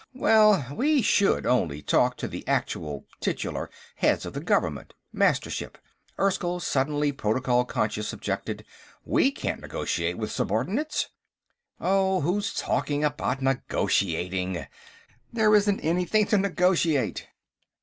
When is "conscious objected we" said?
7.65-9.29